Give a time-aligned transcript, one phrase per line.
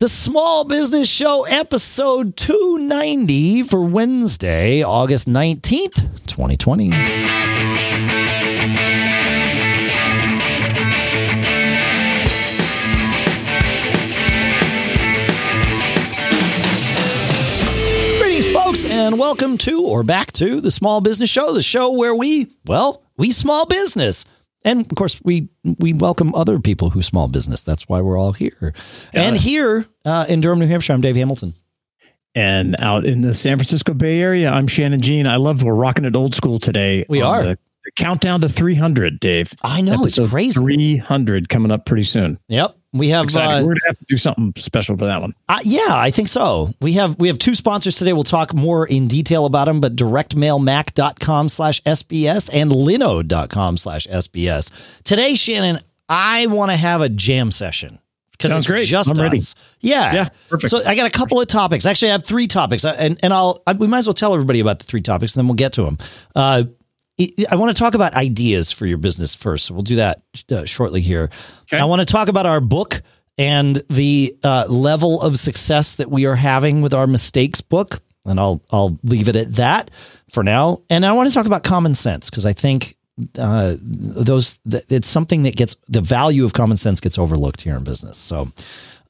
[0.00, 6.90] The Small Business Show, episode 290 for Wednesday, August 19th, 2020.
[18.18, 22.14] Greetings, folks, and welcome to or back to the Small Business Show, the show where
[22.14, 24.24] we, well, we small business.
[24.64, 27.62] And of course, we we welcome other people who small business.
[27.62, 28.72] That's why we're all here.
[29.12, 31.54] and here uh, in Durham, New Hampshire, I'm Dave Hamilton.
[32.34, 35.26] And out in the San Francisco Bay Area, I'm Shannon Jean.
[35.26, 37.04] I love we're rocking it old school today.
[37.08, 37.44] We are.
[37.44, 39.52] The, the countdown to 300, Dave.
[39.62, 40.54] I know Episode it's crazy.
[40.98, 42.40] 300 coming up pretty soon.
[42.48, 43.26] Yep, we have.
[43.34, 45.34] Uh, we're gonna have to do something special for that one.
[45.48, 46.70] uh, yeah, I think so.
[46.80, 48.12] We have we have two sponsors today.
[48.12, 54.70] We'll talk more in detail about them, but directmailmac.com slash SBS and linode.com slash SBS.
[55.02, 57.98] Today, Shannon, I want to have a jam session
[58.32, 58.86] because it's great.
[58.86, 59.38] just I'm ready.
[59.38, 59.54] us.
[59.80, 60.14] Yeah.
[60.14, 60.70] Yeah, perfect.
[60.70, 61.86] So I got a couple of topics.
[61.86, 64.34] Actually, I have three topics, uh, and and I'll I, we might as well tell
[64.34, 65.98] everybody about the three topics, and then we'll get to them.
[66.34, 66.64] Uh,
[67.20, 69.66] I- I want to talk about ideas for your business first.
[69.66, 71.30] So we'll do that uh, shortly here.
[71.72, 71.80] Okay.
[71.80, 73.02] I want to talk about our book
[73.38, 78.38] and the uh, level of success that we are having with our mistakes book, and
[78.38, 79.90] I'll I'll leave it at that
[80.30, 80.82] for now.
[80.90, 82.96] And I want to talk about common sense because I think
[83.38, 87.76] uh, those th- it's something that gets the value of common sense gets overlooked here
[87.76, 88.18] in business.
[88.18, 88.48] So,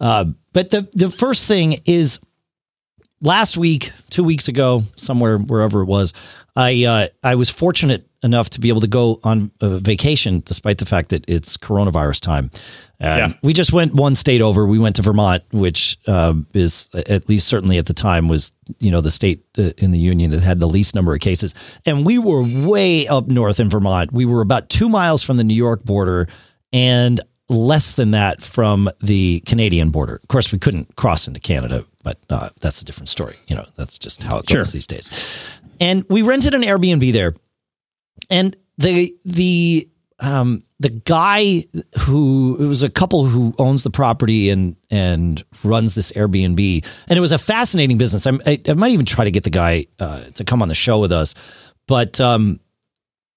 [0.01, 2.19] uh, but the the first thing is
[3.25, 6.13] last week, two weeks ago, somewhere wherever it was,
[6.55, 10.79] I uh, I was fortunate enough to be able to go on a vacation, despite
[10.79, 12.51] the fact that it's coronavirus time.
[13.01, 13.39] And Yeah.
[13.43, 14.65] we just went one state over.
[14.67, 18.91] We went to Vermont, which uh, is at least certainly at the time was you
[18.93, 22.07] know the state uh, in the union that had the least number of cases, and
[22.07, 24.13] we were way up north in Vermont.
[24.13, 26.29] We were about two miles from the New York border,
[26.73, 30.17] and less than that from the Canadian border.
[30.23, 33.37] Of course, we couldn't cross into Canada, but uh, that's a different story.
[33.49, 34.61] You know, that's just how it Sure.
[34.61, 35.11] goes these days.
[35.81, 37.35] And we rented an Airbnb there,
[38.31, 39.89] and the the
[40.21, 41.65] um, the guy
[42.01, 47.17] who it was a couple who owns the property and and runs this Airbnb, and
[47.19, 48.25] it was a fascinating business.
[48.27, 50.75] I'm, I, I might even try to get the guy uh, to come on the
[50.77, 51.35] show with us,
[51.89, 52.61] but um,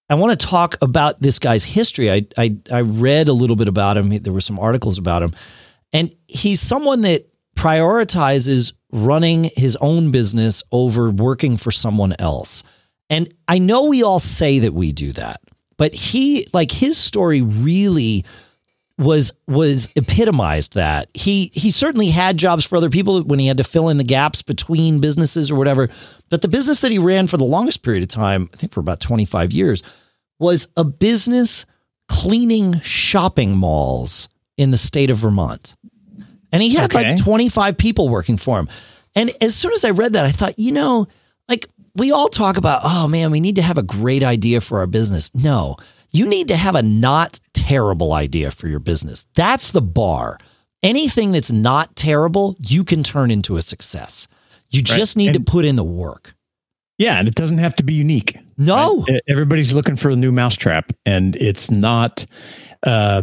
[0.09, 2.11] I want to talk about this guy's history.
[2.11, 4.09] I, I I read a little bit about him.
[4.21, 5.33] There were some articles about him,
[5.91, 12.63] and he's someone that prioritizes running his own business over working for someone else.
[13.09, 15.41] And I know we all say that we do that,
[15.77, 18.25] but he like his story really
[18.97, 23.57] was was epitomized that he he certainly had jobs for other people when he had
[23.57, 25.87] to fill in the gaps between businesses or whatever
[26.29, 28.79] but the business that he ran for the longest period of time i think for
[28.79, 29.83] about 25 years
[30.39, 31.63] was a business
[32.07, 35.75] cleaning shopping malls in the state of vermont
[36.51, 37.09] and he had Okay.
[37.11, 38.67] like 25 people working for him
[39.15, 41.07] and as soon as i read that i thought you know
[41.49, 44.79] like we all talk about oh man we need to have a great idea for
[44.79, 45.75] our business no
[46.11, 50.37] you need to have a not terrible idea for your business that's the bar
[50.83, 54.27] anything that's not terrible you can turn into a success
[54.69, 54.97] you Right.
[54.97, 56.35] just need And- to put in the work
[56.99, 58.37] Yeah, and it doesn't have to be unique.
[58.57, 59.05] no?
[59.29, 62.25] Everybody's looking for a new mousetrap, and it's not.
[62.81, 63.21] Uh,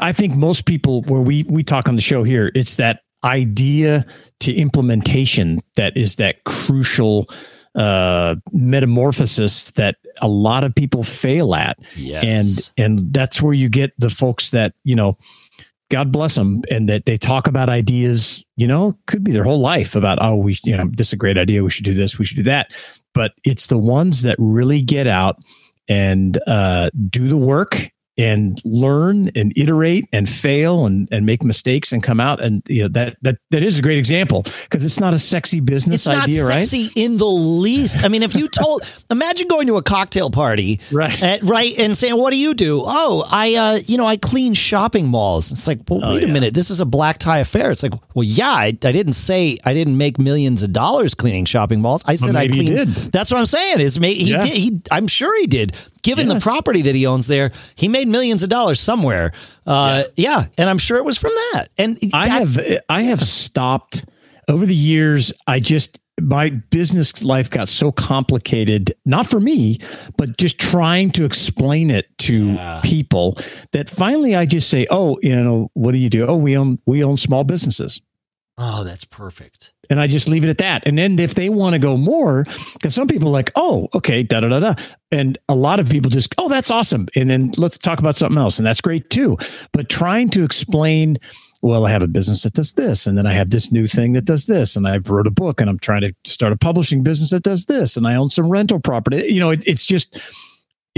[0.00, 4.06] I think most people, where we we talk on the show here, it's that idea
[4.40, 7.28] to implementation that is that crucial
[7.74, 13.68] uh, metamorphosis that a lot of people fail at, yes and and that's where you
[13.68, 15.16] get the folks that you know.
[15.90, 18.44] God bless them, and that they talk about ideas.
[18.56, 21.16] You know, could be their whole life about oh, we you know this is a
[21.16, 21.64] great idea.
[21.64, 22.16] We should do this.
[22.16, 22.72] We should do that.
[23.12, 25.38] But it's the ones that really get out
[25.88, 31.92] and uh, do the work and learn and iterate and fail and, and make mistakes
[31.92, 35.00] and come out and you know that that that is a great example because it's
[35.00, 36.18] not a sexy business idea.
[36.18, 36.64] it's not idea, right?
[36.64, 38.04] sexy in the least.
[38.04, 41.22] I mean, if you told, imagine going to a cocktail party, Right.
[41.22, 44.54] at, right, and saying, "What do you do?" Oh, I, uh, you know, I clean
[44.54, 45.50] shopping malls.
[45.52, 47.70] It's like, well, Oh, wait a minute, this is a black tie affair.
[47.70, 51.44] It's like, well, yeah, I, I didn't say I didn't make millions of dollars cleaning
[51.46, 52.02] shopping malls.
[52.06, 52.94] I said I maybe you cleaned.
[52.94, 53.12] did.
[53.12, 53.80] That's what I'm saying.
[53.80, 54.40] Is ma- he Yeah.
[54.42, 54.52] did?
[54.52, 55.74] He, I'm sure he did.
[56.02, 59.32] Given the property that he owns there, he made millions of dollars somewhere.
[59.66, 60.44] Uh, yeah.
[60.58, 61.68] and I'm sure it was from that.
[61.78, 62.58] And I have
[62.88, 64.04] I have stopped
[64.48, 65.32] over the years.
[65.46, 69.78] I just my business life got so complicated, not for me,
[70.18, 72.80] but just trying to explain it to Yeah.
[72.84, 73.38] people
[73.72, 76.26] that finally I just say, "Oh, you know, what do you do?
[76.26, 78.00] Oh, we own we own small businesses."
[78.62, 79.72] Oh, that's perfect.
[79.88, 80.82] and I just leave it at that.
[80.86, 84.40] And then if they want to go more, because some people like, oh, okay, da
[84.40, 84.74] da da da,
[85.10, 88.38] and a lot of people just, oh, that's awesome, and then let's talk about something
[88.38, 89.38] else, and that's great too.
[89.72, 91.18] But trying to explain
[91.62, 94.14] well, I have a business that does this, and then I have this new thing
[94.14, 97.02] that does this, and I've wrote a book, and I'm trying to start a publishing
[97.02, 99.26] business that does this, and I own some rental property.
[99.30, 100.18] You know, it, it's just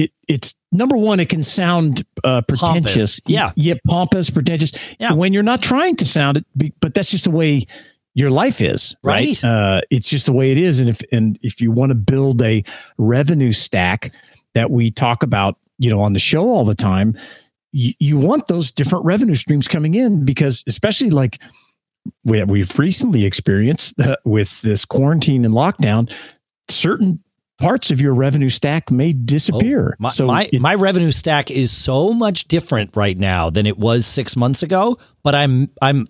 [0.05, 3.21] it it's number one it can sound uh, pretentious Pompous.
[3.27, 3.53] Yeah.
[3.57, 5.13] yeah pompous pretentious Yeah.
[5.13, 6.47] when you're not trying to sound it
[6.81, 7.67] but that's just the way
[8.15, 9.45] your life is right, Right.
[9.45, 12.43] Uh, it's just the way it is and if and if you want to build
[12.43, 12.63] a
[12.99, 14.13] revenue stack
[14.55, 17.17] that we talk about you know on the show all the time
[17.73, 21.39] you, you want those different revenue streams coming in because especially like
[22.25, 26.13] we, we've recently experienced uh, with this quarantine and lockdown
[26.69, 27.22] certain
[27.63, 31.51] parts of your revenue stack may disappear Oh, My, so my, it- my revenue stack
[31.51, 36.07] is so much different right now than it was six months ago, but I'm I'm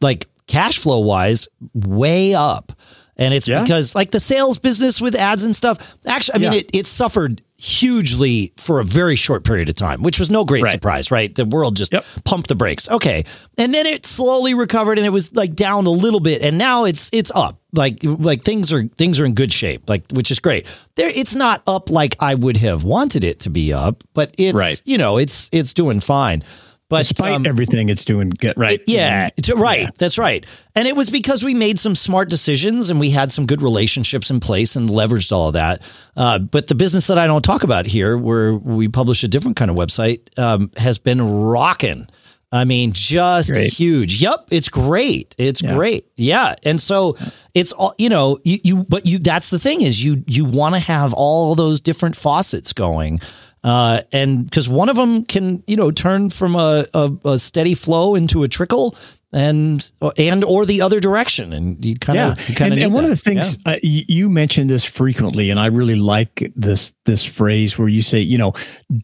[0.00, 2.72] like cash flow wise way up.
[3.16, 3.62] And it's Yeah.
[3.62, 6.58] because like the sales business with ads and stuff, actually, I mean, Yeah.
[6.60, 10.64] it, it suffered hugely for a very short period of time, which was no great
[10.64, 10.72] Right.
[10.72, 11.32] surprise, right?
[11.34, 12.04] The world just Yep.
[12.24, 12.88] pumped the brakes.
[12.90, 13.24] Okay.
[13.56, 16.42] And then it slowly recovered and it was like down a little bit.
[16.42, 17.60] And now it's it's up.
[17.72, 20.66] Like like things are things are in good shape, like which is great.
[20.96, 24.54] There it's not up like I would have wanted it to be up, but it's
[24.54, 24.80] Right.
[24.84, 26.42] you know, it's it's doing fine.
[26.92, 29.88] But despite um, everything it's doing get right yeah, it's right.
[29.98, 30.46] That's right.
[30.74, 34.30] And it was because we made some smart decisions and we had some good relationships
[34.30, 35.82] in place and leveraged all of that.
[36.16, 39.56] Uh, but the business that I don't talk about here, where we publish a different
[39.56, 42.06] kind of website, um, has been rocking.
[42.54, 43.72] I mean, just Great.
[43.72, 44.20] huge.
[44.20, 45.34] Yep, it's great.
[45.38, 45.74] It's Yeah.
[45.74, 46.06] great.
[46.16, 47.16] Yeah, and so
[47.54, 48.38] it's all you know.
[48.44, 49.18] You, you but you.
[49.18, 53.20] That's the thing is you you want to have all those different faucets going.
[53.64, 57.74] Uh, and because one of them can, you know, turn from a, a, a steady
[57.74, 58.96] flow into a trickle,
[59.32, 63.10] and and or the other direction, and you kind of, kind and, and one of
[63.10, 67.78] the things uh, you, you mentioned this frequently and i really like this this phrase
[67.78, 68.52] where you say you know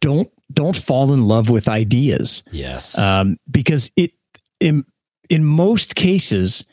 [0.01, 2.43] don't don't fall in love with ideas.
[2.51, 4.13] Yes, um, because it
[4.61, 4.85] in
[5.31, 6.65] in most cases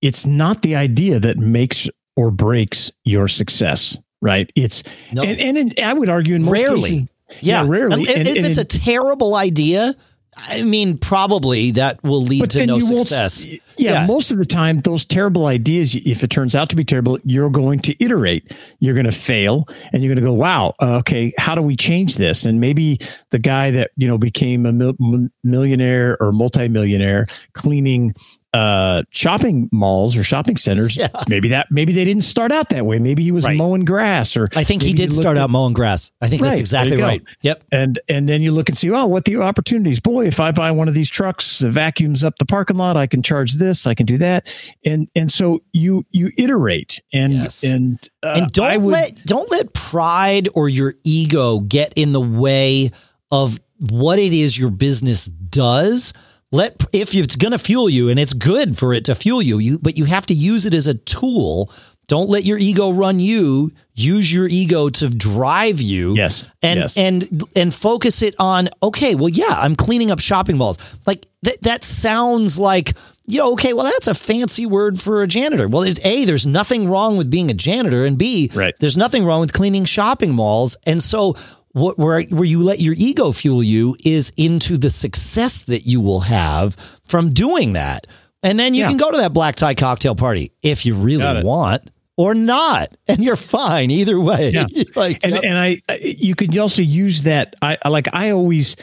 [0.00, 4.50] it's not the idea that makes or breaks your success right?
[4.56, 4.82] It's
[5.12, 6.82] no, and, and in, i would argue in most Rarely.
[6.82, 7.08] cases,
[7.40, 9.94] yeah, rarely And if And- if and it's a terrible idea,
[10.36, 13.44] I mean, probably that will lead to no you won't s- success.
[13.44, 14.06] yeah, Yeah.
[14.06, 17.50] most of the time, those terrible ideas, if it turns out to be terrible, you're
[17.50, 18.52] going to iterate.
[18.78, 21.74] You're going to fail, and you're going to go, "Wow, uh, okay, how do we
[21.74, 23.00] change this?" And maybe
[23.30, 24.94] the guy that you know became a mil-
[25.42, 28.14] millionaire or multimillionaire cleaning
[28.54, 31.08] uh shopping malls or shopping centers Yeah.
[31.28, 33.56] maybe that maybe they didn't start out that way maybe he was Right.
[33.58, 36.10] mowing grass or I think he did start at- out mowing grass.
[36.22, 37.22] I think Right, that's exactly right.
[37.42, 37.64] Yep.
[37.72, 40.00] and and then you look and see, oh, what the opportunities?
[40.00, 43.06] Boy, if I buy one of these trucks, that vacuums up the parking lot, I
[43.06, 44.46] can charge this, I can do that,
[44.82, 47.62] and and so you you iterate and Yes.
[47.62, 52.20] and uh, and don't would, let don't let pride or your ego get in the
[52.20, 52.92] way
[53.30, 56.14] of what it is your business does
[56.50, 59.58] let if it's going to fuel you and it's good for it to fuel you
[59.58, 61.70] you but you have to use it as a tool.
[62.06, 63.70] Don't let your ego run you.
[63.94, 66.14] Use your ego to drive you.
[66.16, 66.96] Yes and yes.
[66.96, 70.78] and and focus it on okay well yeah i'm cleaning up shopping malls.
[71.06, 72.94] Like that that sounds like
[73.26, 75.68] you know, okay well that's a fancy word for a janitor.
[75.68, 78.74] Well it's a there's nothing wrong with being a janitor and b Right.
[78.80, 80.78] there's nothing wrong with cleaning shopping malls.
[80.86, 81.36] And so
[81.72, 86.00] what where where you let your ego fuel you is into the success that you
[86.00, 86.76] will have
[87.06, 88.06] from doing that
[88.42, 88.88] and then you Yeah.
[88.88, 93.22] can go to that black tie cocktail party if you really want or not and
[93.22, 94.66] you're fine either way Yeah.
[94.96, 97.54] like and uh, and I, you could also use that.
[97.62, 98.74] I like I always,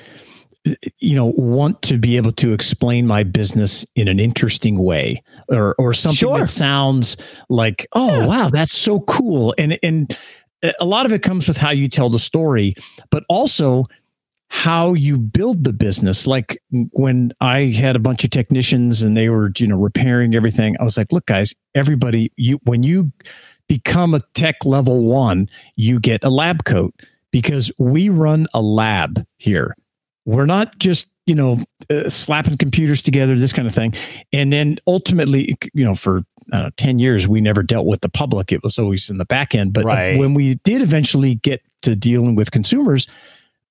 [0.99, 5.75] you know, want to be able to explain my business in an interesting way, or
[5.77, 6.39] or something Sure.
[6.39, 7.17] that sounds
[7.49, 9.53] like, oh wow, that's so cool.
[9.57, 10.17] And and
[10.79, 12.75] a lot of it comes with how you tell the story,
[13.09, 13.85] but also
[14.49, 16.27] how you build the business.
[16.27, 20.75] Like when I had a bunch of technicians and they were, you know, repairing everything,
[20.79, 23.11] I was like, look, guys, everybody, you when you
[23.67, 26.93] become a tech level one, you get a lab coat
[27.31, 29.75] because we run a lab here.
[30.25, 33.93] We're not just, you know, uh, slapping computers together, this kind of thing.
[34.31, 38.51] And then ultimately, you know, for uh, 10 years, we never dealt with the public.
[38.51, 39.73] It was always in the back end.
[39.73, 40.19] But uh, Right.
[40.19, 43.07] when we did eventually get to dealing with consumers,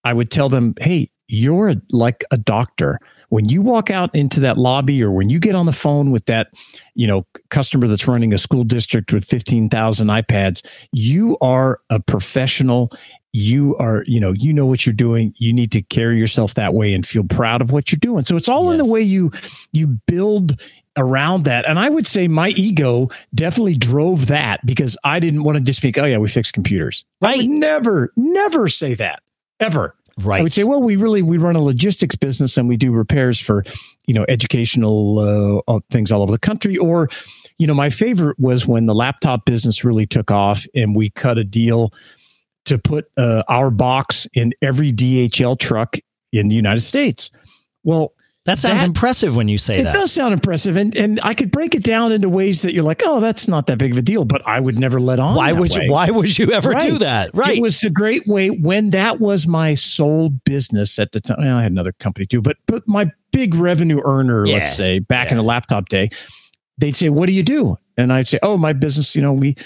[0.05, 2.99] I would tell them, hey, you're a, like a doctor.
[3.31, 6.27] When you walk out into that lobby or when you get on the phone with
[6.27, 6.49] that,
[6.95, 12.93] you know, customer that's running a school district with 15,000 iPads, you are a professional.
[13.37, 15.35] You are, you know, you know what you're doing.
[15.39, 18.25] You need to carry yourself that way and feel proud of what you're doing.
[18.25, 19.33] So it's all in the way you
[19.73, 20.61] you build
[20.97, 21.69] around that.
[21.69, 25.79] And I would say my ego definitely drove that because I didn't want to just
[25.79, 27.05] speak, oh yeah, we fix computers.
[27.23, 29.21] I would never, never say that.
[29.59, 29.97] Ever.
[30.23, 30.39] Right.
[30.39, 33.41] I would say, well, we really we run a logistics business and we do repairs
[33.41, 33.65] for,
[34.07, 36.77] you know, educational uh, things all over the country.
[36.77, 37.09] Or,
[37.59, 41.37] you know, my favorite was when the laptop business really took off and we cut
[41.37, 41.93] a deal
[42.67, 45.97] to put uh, our box in every DHL truck
[46.33, 47.31] in the United States.
[47.83, 49.95] Well, that sounds that, impressive when you say it that.
[49.95, 52.83] It does sound impressive, and and I could break it down into ways that you're
[52.83, 55.35] like, oh, that's not that big of a deal, but I would never let on.
[55.35, 55.85] Why would way.
[55.87, 55.91] you?
[55.93, 56.83] Why would you ever right.
[56.83, 57.31] do that?
[57.33, 57.57] Right.
[57.57, 61.39] It was a great way when that was my sole business at the time.
[61.39, 64.59] Well, I had another company too, but but my big revenue earner, yeah.
[64.59, 65.33] let's say, back yeah.
[65.33, 66.11] in the laptop day,
[66.77, 69.17] they'd say, "What do you do?" And I'd say, "Oh, my business.
[69.17, 69.57] You know, we."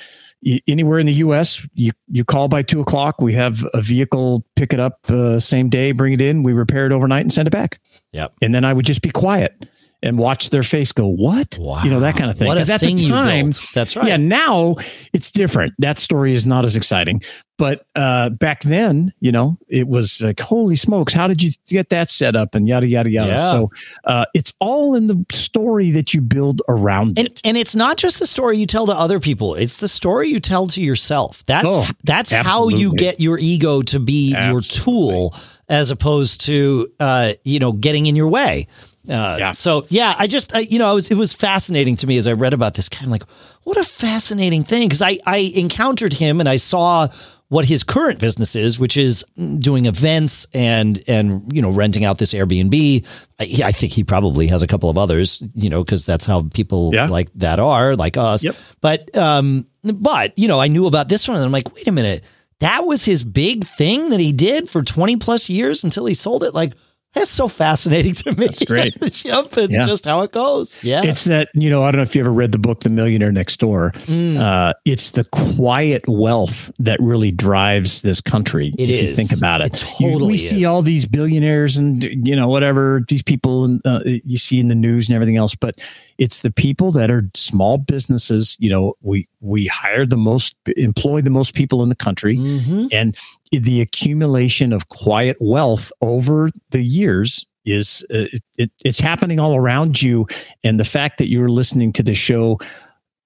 [0.66, 3.21] Anywhere in the U.S., you you call by two o'clock.
[3.21, 6.42] We have a vehicle pick it up uh, same day, bring it in.
[6.42, 7.80] We repair it overnight and send it back.
[8.12, 8.35] Yep.
[8.42, 9.68] And then I would just be quiet
[10.02, 11.83] and watch their face go, "What?" Wow.
[11.83, 12.49] You know that kind of thing.
[12.49, 13.50] A at thing the time.
[13.75, 14.07] That's right.
[14.07, 14.17] Yeah.
[14.17, 14.76] Now
[15.12, 15.75] it's different.
[15.78, 17.23] That story is not as exciting.
[17.59, 21.12] But uh, back then, you know, it was like, "Holy smokes!
[21.12, 23.33] How did you get that set up?" And yada yada yada.
[23.33, 23.50] Yeah.
[23.50, 23.71] So
[24.05, 27.40] uh, it's all in the story that you build around and, it.
[27.45, 30.38] And it's not just the story you tell to other people; it's the story you
[30.38, 31.45] tell to yourself.
[31.47, 35.35] That's Oh, that's how you get your ego to be your tool,
[35.69, 38.69] as opposed to uh, you know getting in your way.
[39.09, 39.53] Uh, Yeah.
[39.53, 42.27] So yeah, I just I, you know it was it was fascinating to me as
[42.27, 43.25] I read about this kind of like
[43.65, 47.09] what a fascinating thing because I I encountered him and I saw
[47.50, 49.25] what his current business is, which is
[49.59, 53.07] doing events and and you know renting out this Airbnb.
[53.41, 56.43] I, I think he probably has a couple of others, you know, because that's how
[56.53, 57.07] people Yeah.
[57.09, 58.45] like that are like us.
[58.45, 58.57] Yep.
[58.83, 61.93] But um, but you know, I knew about this one, and I'm like, wait a
[61.93, 62.23] minute,
[62.61, 66.43] that was his big thing that he did for 20 plus years until he sold
[66.45, 66.53] it.
[66.53, 66.75] Like
[67.15, 68.47] that's so fascinating to me.
[68.47, 68.95] That's great.
[69.25, 69.87] yep, it's Yeah.
[69.87, 70.79] just how it goes.
[70.85, 71.03] Yeah.
[71.03, 73.33] It's that, you know, I don't know if you ever read the book, The Millionaire
[73.33, 73.93] Next Door.
[74.07, 74.37] Mm.
[74.38, 78.73] Uh, it's the quiet wealth that really drives this country.
[78.79, 79.11] It if is.
[79.11, 79.75] you think about it.
[79.75, 80.50] It You- totally we is.
[80.50, 84.75] see all these billionaires and, you know, whatever, these people uh, you see in the
[84.75, 85.81] news and everything else, but
[86.19, 88.57] it's the people that are small businesses.
[88.61, 92.88] You know, we, we hire the most, employ the most people in the country Mhm.
[92.93, 93.17] and
[93.52, 99.55] the accumulation of quiet wealth over the years is uh, it, it, it's happening all
[99.57, 100.26] around you
[100.64, 102.59] and the fact that you're listening to the show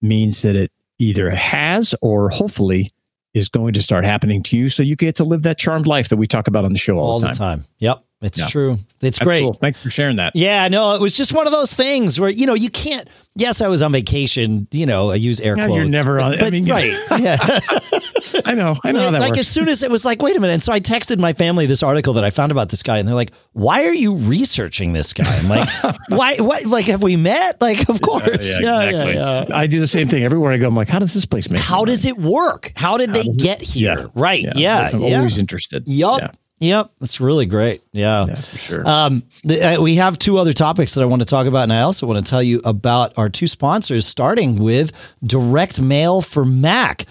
[0.00, 2.90] means that it either has or hopefully
[3.34, 6.08] is going to start happening to you so you get to live that charmed life
[6.08, 7.64] that we talk about on the show all, all the time.
[7.78, 8.04] Yep.
[8.20, 8.46] It's Yeah.
[8.46, 8.72] true.
[9.00, 9.42] It's That's great.
[9.42, 9.54] cool.
[9.54, 10.36] Thanks for sharing that.
[10.36, 13.08] Yeah, no, it was just one of those things where you know you can't.
[13.34, 14.68] Yes, I was on vacation.
[14.70, 15.76] You know, I use air Yeah, quotes.
[15.78, 16.92] you're never but, on- I but mean, right?
[17.18, 17.36] Yeah,
[18.44, 18.76] I know.
[18.82, 19.40] I know how that like works.
[19.40, 20.54] as soon as it was like, wait a minute.
[20.54, 23.06] And so I texted my family this article that I found about this guy, and
[23.06, 25.68] they're like, "Why are you researching this guy?" I'm like,
[26.08, 26.36] "Why?
[26.36, 26.66] What?
[26.66, 27.60] Like, have we met?
[27.60, 29.14] Like, of course, yeah, yeah, exactly.
[29.14, 30.68] yeah." I do the same thing everywhere I go.
[30.68, 31.60] I'm like, how does this place make?
[31.60, 31.92] How money?
[31.92, 32.72] does it work?
[32.76, 33.98] How did they get here?
[33.98, 34.06] Yeah.
[34.14, 34.46] Right?
[34.54, 35.16] Yeah, I'm yeah.
[35.16, 35.86] always interested.
[35.86, 36.20] Yup.
[36.20, 36.30] Yeah,
[36.62, 36.92] Yep.
[37.00, 37.82] That's really great.
[37.90, 38.26] Yeah.
[38.26, 38.88] yeah, for sure.
[38.88, 41.72] Um, the, uh, we have two other topics that I want to talk about, and
[41.72, 44.92] I also want to tell you about our two sponsors, starting with
[45.24, 47.06] Direct Mail for Mac.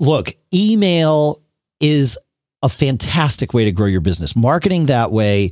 [0.00, 1.42] Look, email
[1.80, 2.18] is
[2.62, 4.36] a fantastic way to grow your business.
[4.36, 5.50] Marketing that way,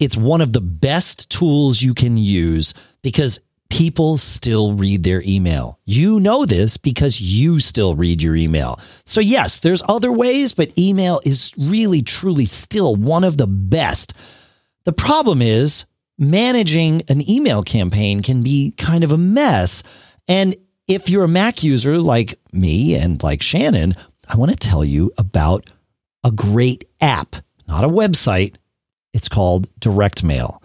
[0.00, 5.78] it's one of the best tools you can use because people still read their email.
[5.84, 8.78] You know this because you still read your email.
[9.04, 14.14] So, yes, there's other ways, but email is really, truly still one of the best.
[14.84, 15.84] The problem is
[16.18, 19.82] managing an email campaign can be kind of a mess.
[20.28, 20.54] And
[20.88, 23.94] if you're a Mac user like me and like Shannon,
[24.28, 25.68] I want to tell you about
[26.24, 28.56] a great app, not a website.
[29.12, 30.62] It's called Direct Mail.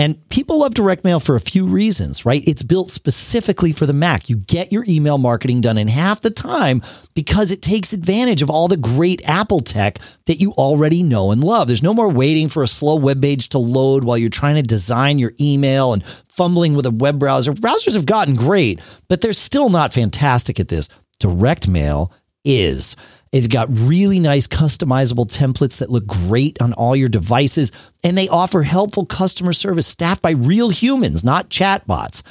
[0.00, 2.42] And people love direct mail for a few reasons, right?
[2.48, 4.30] It's built specifically for the Mac.
[4.30, 6.80] You get your email marketing done in half the time
[7.12, 11.44] because it takes advantage of all the great Apple tech that you already know and
[11.44, 11.66] love.
[11.66, 14.62] There's no more waiting for a slow web page to load while you're trying to
[14.62, 17.52] design your email and fumbling with a web browser.
[17.52, 20.88] Browsers have gotten great, but they're still not fantastic at this.
[21.18, 22.10] Direct mail
[22.42, 22.96] is.
[23.32, 27.70] They've got really nice customizable templates that look great on all your devices,
[28.02, 32.22] and they offer helpful customer service staffed by real humans, not chatbots.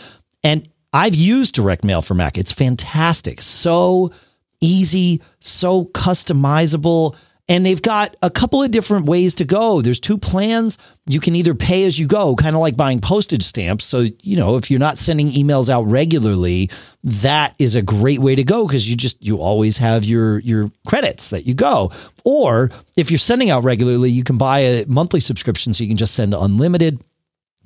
[0.44, 2.38] And I've used Direct Mail for Mac.
[2.38, 3.42] It's fantastic.
[3.42, 4.12] So
[4.60, 7.16] easy, so customizable.
[7.50, 9.82] And they've got a couple of different ways to go.
[9.82, 10.78] There's two plans.
[11.08, 13.86] You can either pay as you go, kind of like buying postage stamps.
[13.86, 16.70] So, you know, if you're not sending emails out regularly,
[17.04, 20.72] that is a great way to go because you just you always have your your
[20.88, 21.92] credits that you go.
[22.24, 25.98] Or if you're sending out regularly, you can buy a monthly subscription so you can
[25.98, 27.02] just send unlimited.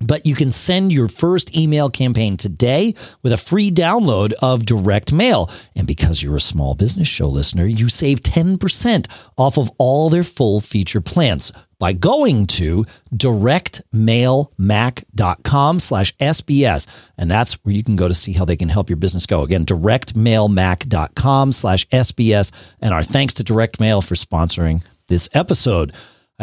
[0.06, 5.12] But you can send your first email campaign today with a free download of direct
[5.12, 5.50] mail.
[5.76, 9.08] And because you're a small business show listener, you save 10%
[9.38, 11.52] off of all their full feature plans.
[11.80, 16.88] by going to directmailmac.com slash SBS.
[17.18, 19.42] And that's where you can go to see how they can help your business go.
[19.42, 22.52] Again, directmailmac.com slash SBS.
[22.80, 25.94] And our thanks to Direct Mail for sponsoring this episode.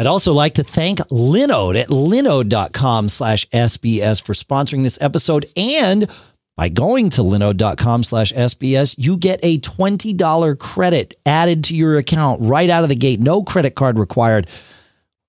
[0.01, 5.47] I'd also like to thank Linode at linode.com slash SBS for sponsoring this episode.
[5.55, 6.09] And
[6.57, 12.41] by going to linode.com slash SBS, you get a $20 credit added to your account
[12.41, 13.19] right out of the gate.
[13.19, 14.49] No credit card required.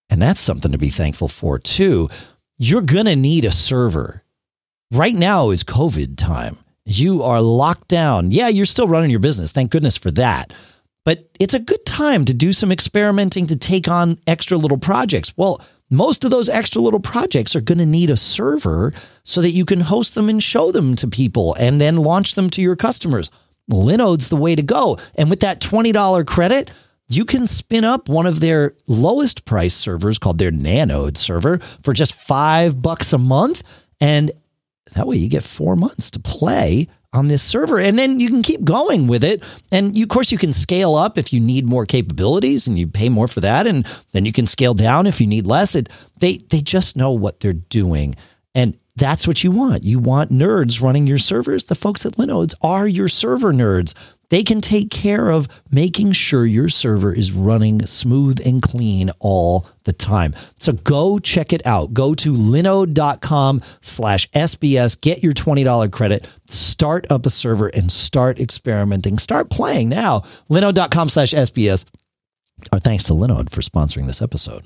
[0.09, 2.09] And that's something to be thankful for too.
[2.57, 4.23] You're going to need a server.
[4.91, 6.57] Right now is COVID time.
[6.87, 8.31] You are locked down.
[8.31, 9.53] Yeah, you're still running your business.
[9.53, 10.55] Thank goodness for that.
[11.05, 15.37] But it's a good time to do some experimenting to take on extra little projects.
[15.37, 18.95] Well, most of those extra little projects are going to need a server
[19.25, 22.49] so that you can host them and show them to people and then launch them
[22.51, 23.31] to your customers.
[23.69, 24.99] Linode's the way to go.
[25.17, 26.71] And with that $20 credit,
[27.09, 31.93] you can spin up one of their lowest price servers called their Nanode server for
[31.93, 33.63] just five bucks a month.
[34.01, 34.33] And
[34.95, 38.43] that way you get four months to play on this server and then you can
[38.43, 39.43] keep going with it.
[39.71, 42.87] And you, of course you can scale up if you need more capabilities and you
[42.87, 45.75] pay more for that and then you can scale down if you need less.
[45.75, 45.89] It
[46.19, 48.17] they they just know what they're doing
[48.55, 49.85] and that's what you want.
[49.85, 51.65] You want nerds running your servers.
[51.65, 53.95] The folks at linodes are your server nerds
[54.33, 59.67] they can take care of making sure your server is running smooth and clean all
[59.85, 60.35] the time.
[60.59, 61.93] So go check it out.
[61.93, 68.41] Go to linode.com slash SBS, get your $20 credit, start up a server and start
[68.41, 69.19] experimenting.
[69.19, 70.23] Start playing now.
[70.49, 71.85] Linode.com slash SBS.
[72.73, 74.65] Our thanks to Linode for sponsoring this episode.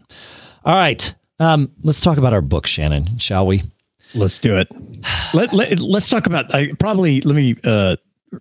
[0.65, 1.13] All right.
[1.41, 3.65] Um, let's talk about our book, Shannon, shall we?
[4.15, 4.69] Let's do it.
[5.35, 7.97] Let, let, us talk about, I probably, let me, uh,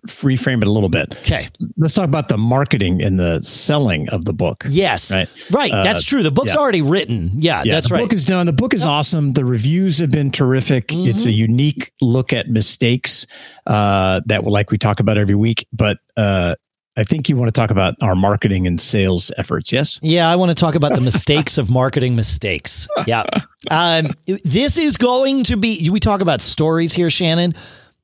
[0.06, 1.12] reframe it a little bit.
[1.20, 1.48] Okay.
[1.76, 4.64] Let's talk about the marketing and the selling of the book.
[4.68, 5.14] Yes.
[5.14, 5.28] Right.
[5.50, 5.72] Right.
[5.72, 6.22] Uh, that's true.
[6.22, 6.60] The book's yeah.
[6.60, 7.30] already written.
[7.34, 8.00] Yeah, yeah that's the right.
[8.00, 8.46] The book is done.
[8.46, 9.32] The book is awesome.
[9.32, 10.88] The reviews have been terrific.
[10.88, 11.10] Mm-hmm.
[11.10, 13.26] It's a unique look at mistakes
[13.66, 15.66] uh, that, like we talk about every week.
[15.72, 16.56] But uh,
[16.96, 19.72] I think you want to talk about our marketing and sales efforts.
[19.72, 20.00] Yes.
[20.02, 22.88] Yeah, I want to talk about the mistakes of marketing mistakes.
[23.06, 23.24] Yeah.
[23.68, 24.12] Um,
[24.44, 25.90] this is going to be.
[25.90, 27.56] We talk about stories here, Shannon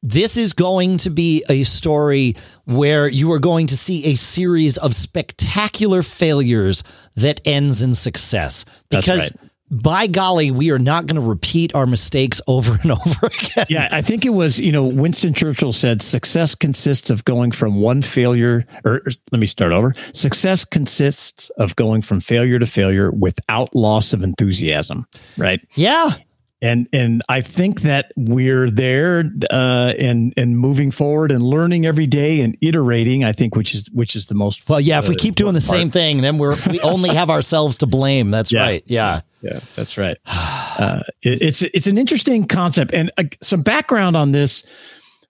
[0.02, 2.34] this is going to be a story
[2.64, 6.82] where you are going to see a series of spectacular failures
[7.16, 8.64] that ends in success.
[8.90, 9.50] Because right.
[9.70, 13.66] by golly, we are not going to repeat our mistakes over and over again.
[13.68, 17.80] Yeah, I think it was, you know, Winston Churchill said success consists of going from
[17.80, 19.94] one failure, or, or let me start over.
[20.12, 25.06] Success consists of going from failure to failure without loss of enthusiasm,
[25.38, 25.60] right?
[25.76, 26.14] Yeah
[26.62, 32.06] and and I think that we're there uh, and and moving forward and learning every
[32.06, 33.24] day and iterating.
[33.24, 34.80] I think which is which is the most well.
[34.80, 35.78] Yeah, if we uh, keep doing the part.
[35.78, 38.30] same thing, then we're we only have ourselves to blame.
[38.30, 38.62] That's yeah.
[38.62, 38.82] right.
[38.86, 39.22] Yeah.
[39.42, 40.16] yeah, that's right.
[40.72, 44.64] Uh, it, it's it's an interesting concept and uh, some background on this.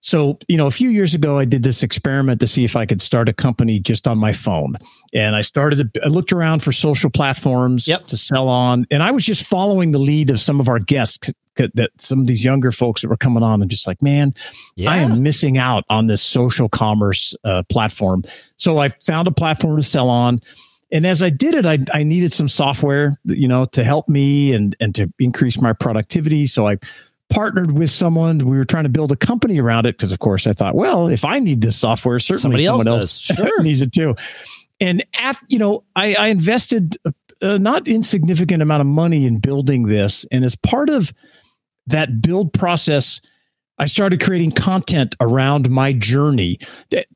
[0.02, 2.86] So, you know, a few years ago, I did this experiment to see if I
[2.86, 4.76] could start a company just on my phone.
[5.14, 8.08] And I started, to, I looked around for social platforms yep.
[8.08, 8.84] to sell on.
[8.90, 12.26] And I was just following the lead of some of our guests that some of
[12.26, 14.34] these younger folks that were coming on and just like, man,
[14.74, 14.90] yeah.
[14.90, 18.24] I am missing out on this social commerce uh, platform.
[18.56, 20.40] So I found a platform to sell on.
[20.90, 24.52] And as I did it, I, I needed some software, you know, to help me
[24.52, 26.46] and, and to increase my productivity.
[26.46, 26.78] So I
[27.32, 28.38] partnered with someone.
[28.38, 31.08] We were trying to build a company around it because, of course, I thought, well,
[31.08, 33.62] if I need this software, certainly Somebody someone else, else sure.
[33.62, 34.14] needs it too.
[34.80, 39.38] And after, you know, I, I invested a, a not insignificant amount of money in
[39.38, 41.12] building this, and as part of
[41.86, 43.20] that build process,
[43.78, 46.58] I started creating content around my journey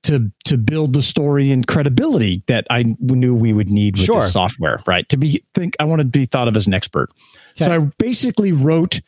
[0.03, 4.23] to to build the story and credibility that I knew we would need with sure.
[4.23, 4.81] the software.
[4.87, 7.11] Right to be think I wanted to be thought of as an expert.
[7.57, 7.67] Okay.
[7.67, 9.01] So I basically wrote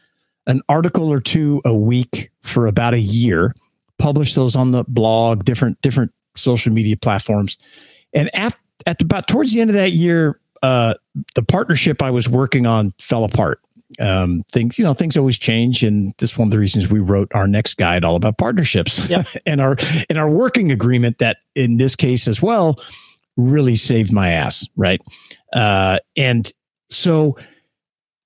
[0.49, 3.55] an article or two a week for about a year,
[3.99, 7.57] published those on the blog, different different social media platforms,
[8.13, 8.57] and at,
[8.87, 10.95] at about towards the end of that year, uh,
[11.35, 13.61] the partnership I was working on fell apart.
[14.01, 17.01] Um, things, you know, things always change, and this is one of the reasons we
[17.01, 18.99] wrote our next guide all about partnerships.
[19.09, 19.27] Yep.
[19.47, 19.77] and our
[20.09, 22.79] and our working agreement that in this case as well
[23.37, 25.01] really saved my ass, right?
[25.53, 26.53] Uh, and
[26.91, 27.37] so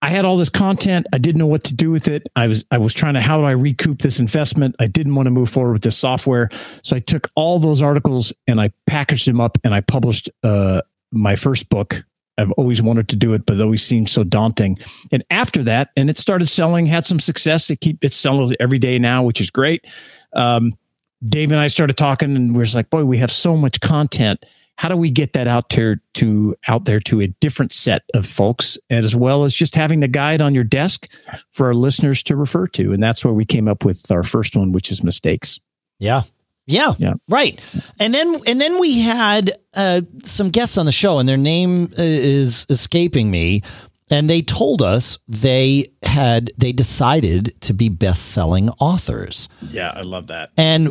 [0.02, 1.06] I had all this content.
[1.12, 2.28] I didn't know what to do with it.
[2.34, 4.74] I was I was trying to how do I recoup this investment?
[4.80, 6.48] I didn't want to move forward with this software,
[6.82, 10.82] so I took all those articles and I packaged them up and I published uh,
[11.12, 12.04] my first book.
[12.36, 14.78] I've always wanted to do it, but it always seemed so daunting.
[15.12, 17.70] And after that, and it started selling, had some success.
[17.70, 19.86] It keep it selling every day now, which is great.
[20.34, 20.76] Um,
[21.24, 24.44] Dave and I started talking, and we are like, "Boy, we have so much content."
[24.78, 28.26] How do we get that out there to out there to a different set of
[28.26, 31.08] folks as well as just having the guide on your desk
[31.52, 34.56] for our listeners to refer to and that's where we came up with our first
[34.56, 35.60] one which is mistakes
[35.98, 36.22] yeah
[36.66, 37.14] yeah, Yeah.
[37.28, 37.60] right.
[37.98, 41.86] And then and then we had uh, some guests on the show, and their name
[41.98, 43.62] uh, is escaping me.
[44.12, 49.48] And they told us they had they decided to be best selling authors.
[49.70, 50.84] yeah i love that And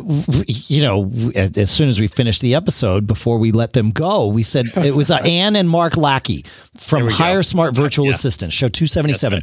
[0.48, 1.10] you know,
[1.56, 4.94] as soon as we finished the episode, before we let them go, we said it
[4.96, 6.44] was uh, Anne and Mark Lackey
[6.76, 7.14] from we go.
[7.14, 8.12] Hire Smart Virtual Yeah.
[8.12, 9.42] Assistant, show two seventy seven.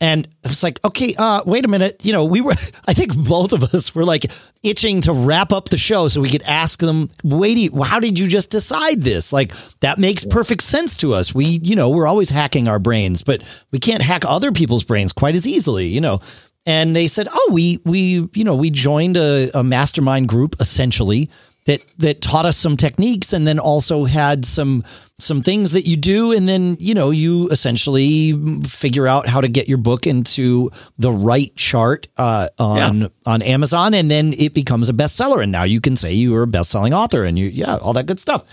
[0.00, 2.04] And I was like, okay, uh, wait a minute.
[2.04, 2.52] You know, we were,
[2.86, 4.30] I think both of us were like
[4.62, 8.28] itching to wrap up the show so we could ask them, wait, how did you
[8.28, 9.32] just decide this?
[9.32, 11.34] Like, that makes perfect sense to us.
[11.34, 15.12] We, you know, we're always hacking our brains, but we can't hack other people's brains
[15.12, 16.20] quite as easily, you know.
[16.64, 21.30] And they said, oh, we, we, you know, we joined a, a mastermind group essentially
[21.68, 24.82] that that taught us some techniques and then also had some
[25.18, 26.32] some things that you do.
[26.32, 28.32] And then you know you essentially
[28.64, 33.08] figure out how to get your book into the right chart uh, on Yeah.
[33.26, 33.92] on Amazon.
[33.94, 35.42] And then it becomes a bestseller.
[35.42, 38.06] And now you can say you are a best-selling author and you yeah all that
[38.06, 38.44] good stuff.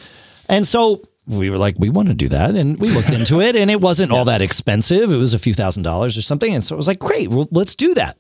[0.50, 2.56] And so we were like we want to do that.
[2.56, 5.10] And we looked into it and it wasn't all that expensive.
[5.12, 6.54] It was a few thousand dollars or something.
[6.54, 8.18] And so it was like great well, let's do that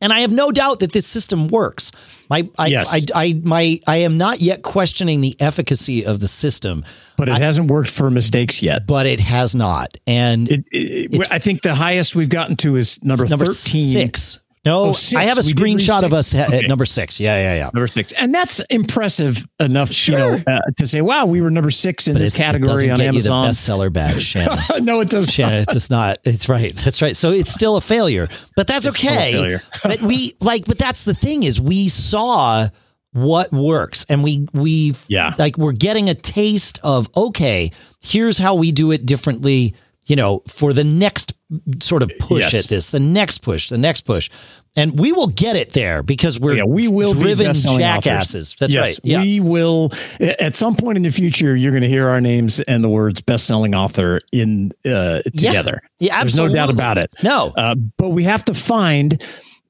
[0.00, 1.92] and I have no doubt that this system works.
[2.28, 2.92] My, I, Yes.
[2.92, 6.84] I, I, my, I am not yet questioning the efficacy of the system,
[7.16, 9.96] but it hasn't worked for mistakes yet but it has not.
[10.06, 14.40] And it, it, i think the highest we've gotten to is number, number 13 six.
[14.66, 14.96] No, Oh.
[15.16, 16.58] I have a We screenshot of us at, Okay.
[16.64, 17.18] at number six.
[17.18, 17.70] Yeah, yeah, yeah.
[17.72, 20.44] number six and that's impressive enough you know Sure.
[20.46, 22.90] uh, to say wow we were number six in But this it's, it category doesn't
[22.90, 24.58] on get amazon you the bestseller badge, Shannon.
[24.84, 26.18] no it does Shannon, it does not.
[26.24, 26.74] It's right.
[26.76, 27.16] That's right.
[27.16, 29.32] So it's still a failure, but that's a okay.
[29.32, 29.62] failure.
[29.82, 32.68] but we like, but that's the thing is we saw
[33.12, 35.32] what works and we, we, Yeah.
[35.38, 37.70] like we're getting a taste of, okay,
[38.02, 39.74] here's how we do it differently,
[40.06, 41.34] you know, for the next
[41.80, 42.64] sort of push Yes.
[42.64, 44.30] at this, the next push, the next push.
[44.78, 48.52] And we will get it there because we're yeah, we will driven jackasses.
[48.52, 48.56] authors.
[48.60, 48.98] That's yes, right.
[49.02, 49.20] Yeah.
[49.22, 49.90] We will
[50.20, 51.56] at some point in the future.
[51.56, 55.50] You're going to hear our names and the words "best-selling author" in uh, Yeah.
[55.50, 55.82] together.
[55.98, 57.10] Yeah, There's no doubt about it.
[57.22, 57.54] no.
[57.56, 59.22] Uh, but we have to find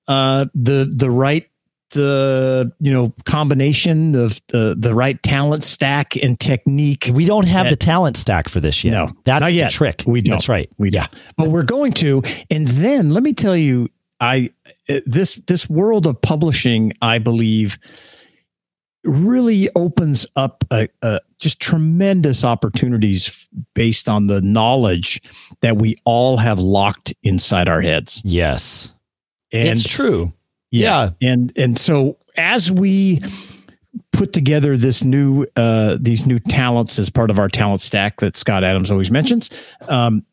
[0.09, 1.47] uh, the the right
[1.91, 7.11] the you know combination of the the right talent stack and technique.
[7.13, 7.71] We don't have Yeah.
[7.71, 8.93] the talent stack for this yet.
[8.93, 10.03] No, that's not the trick.
[10.07, 10.35] We don't.
[10.35, 10.71] That's right.
[10.79, 11.07] We yeah.
[11.37, 12.23] but we're going to.
[12.51, 13.89] And then let me tell you,
[14.21, 14.51] I
[15.07, 17.79] this this world of publishing, I believe,
[19.05, 25.21] really opens up a, a just tremendous opportunities based on the knowledge
[25.61, 28.21] that we all have locked inside our heads.
[28.25, 28.93] Yes.
[29.53, 30.33] And it's true.
[30.83, 31.11] Yeah.
[31.23, 33.23] And and so as we
[34.13, 38.37] put together this new uh these new talents as part of our talent stack that
[38.37, 39.51] Scott Adams always mentions,
[39.89, 40.25] um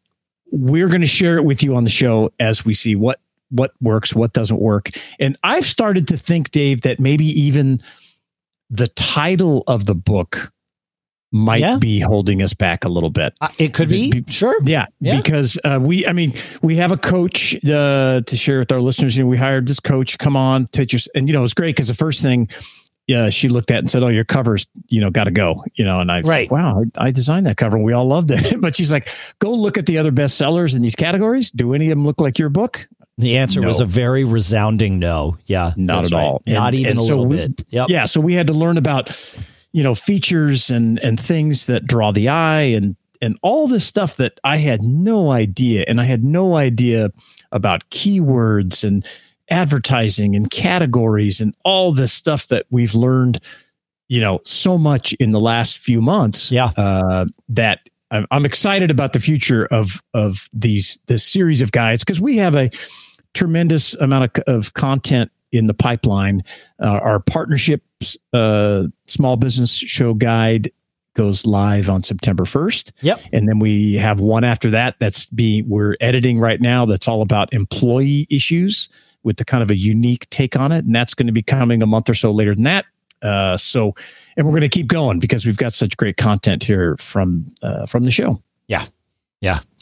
[0.52, 3.72] we're going to share it with you on the show as we see what what
[3.82, 4.92] works, what doesn't work.
[5.20, 7.82] And I've started to think Dave that maybe even
[8.70, 10.53] the title of the book
[11.34, 11.78] might Yeah.
[11.78, 13.34] be holding us back a little bit.
[13.42, 14.10] Uh, it could be.
[14.12, 14.56] Be- Sure.
[14.64, 15.18] Yeah, Yeah.
[15.18, 19.18] because uh, we, I mean, we have a coach uh, to share with our listeners.
[19.18, 20.18] You know, we hired this coach.
[20.20, 22.48] Come on, teach us, and you know, it's great because the first thing,
[23.08, 25.84] yeah, she looked at and said, "Oh, your covers, you know, got to go." You
[25.86, 26.50] know, and I, was Right.
[26.50, 28.56] like, wow, I, I designed that cover, and we all loved it.
[28.62, 29.08] but she's like,
[29.40, 31.52] "Go look at the other bestsellers in these categories.
[31.52, 35.38] Do any of them look like your book?" The answer was a very resounding no.
[35.46, 35.74] Yeah.
[35.78, 36.20] Not at right.
[36.24, 36.42] all.
[36.48, 37.66] Not And- even and a so little we- bit.
[37.70, 37.90] Yep.
[37.90, 39.12] Yeah, so we had to learn about,
[39.74, 44.18] you know, features and and things that draw the eye and and all this stuff
[44.18, 47.12] that I had no idea, and I had no idea
[47.52, 49.06] about keywords and
[49.50, 53.40] advertising and categories and all this stuff that we've learned,
[54.08, 56.52] you know, so much in the last few months.
[56.52, 56.72] Yeah.
[56.78, 57.80] uh, that
[58.12, 62.38] I'm, I'm excited about the future of of these this series of guides because we
[62.38, 62.70] have a
[63.34, 66.44] tremendous amount of, of content in the pipeline.
[66.82, 70.72] Uh, our partnerships uh, small business show guide
[71.16, 72.92] goes live on September 1st.
[73.02, 73.22] Yep.
[73.32, 77.22] And then we have one after that that's being we're editing right now that's all
[77.22, 78.90] about employee issues
[79.24, 80.86] with the kind of a unique take on it.
[80.86, 82.86] And that's going to be coming a month or so later than that.
[83.22, 83.96] Uh, so,
[84.36, 87.86] and we're going to keep going because we've got such great content here from uh,
[87.86, 88.42] from the show.
[88.68, 88.86] Yeah,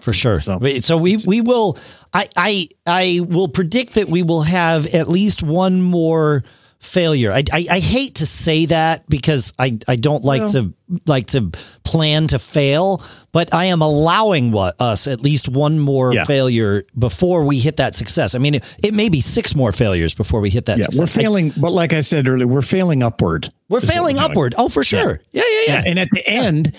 [0.02, 0.40] for sure.
[0.40, 1.78] So- So, we we will.
[2.14, 6.44] I I I will predict that we will have at least one more
[6.80, 7.32] failure.
[7.32, 10.74] I, I, I hate to say that because I, I don't like Well- to
[11.06, 11.52] like to
[11.84, 16.26] plan to fail, but I am allowing what us at least one more Yeah.
[16.26, 18.34] failure before we hit that success.
[18.34, 21.06] I mean, it, it may be six more failures before we hit that Yeah, we're
[21.06, 21.18] success.
[21.18, 23.54] I- failing, but like I said earlier, we're failing upward.
[23.70, 24.30] we're failing doing.
[24.32, 24.56] upward.
[24.58, 25.22] Oh, for sure.
[25.32, 25.74] Yeah, yeah, yeah.
[25.74, 26.74] Yeah, and at the end,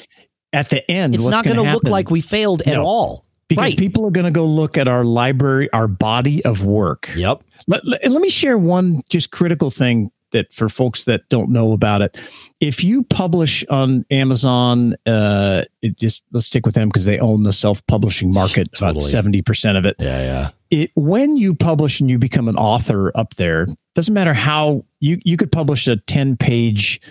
[0.52, 2.82] at the end, it's not going to look like we failed at No.
[2.84, 3.24] all.
[3.48, 3.78] because right.
[3.78, 7.10] people are going to go look at our library, our body of work.
[7.14, 7.42] Yep.
[7.66, 11.50] Let, let- and let me share one just critical thing that for folks that don't
[11.50, 12.18] know about it.
[12.58, 17.42] If you publish on Amazon, uh, it just let's stick with them because they own
[17.42, 19.96] the self-publishing market, about seventy percent of it.
[19.98, 20.50] Yeah, yeah.
[20.70, 25.18] It when you publish and you become an author up there, doesn't matter how you
[25.22, 27.02] you could publish a ten-page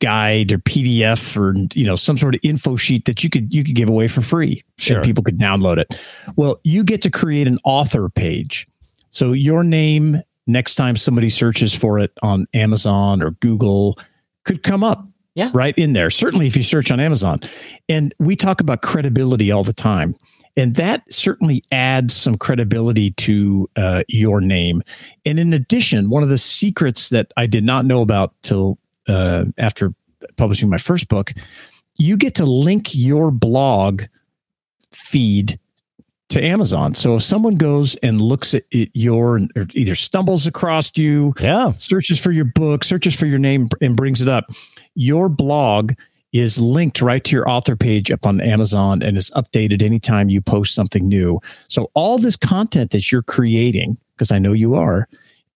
[0.00, 3.64] guide or PDF or you know some sort of info sheet that you could you
[3.64, 4.64] could give away for free.
[4.78, 4.96] Sure.
[4.98, 5.98] And people could download it.
[6.36, 8.66] Well, you get to create an author page.
[9.10, 13.98] So your name next time somebody searches for it on Amazon or Google
[14.44, 15.50] could come up Yeah.
[15.54, 16.10] right in there.
[16.10, 17.40] Certainly if you search on Amazon.
[17.88, 20.14] And we talk about credibility all the time.
[20.56, 24.82] And that certainly adds some credibility to uh, your name.
[25.26, 28.78] And in addition, one of the secrets that I did not know about till
[29.08, 29.92] uh, after
[30.36, 31.32] publishing my first book,
[31.96, 34.02] you get to link your blog
[34.92, 35.58] feed
[36.30, 36.94] to Amazon.
[36.94, 41.72] So if someone goes and looks at it, your or either stumbles across you, Yeah.
[41.76, 44.50] searches for your book, searches for your name, and brings it up,
[44.94, 45.92] your blog
[46.32, 50.40] is linked right to your author page up on Amazon and is updated anytime you
[50.40, 51.40] post something new.
[51.68, 55.06] So all this content that you're creating, because I know you are,